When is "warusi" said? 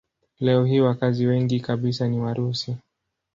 2.19-2.77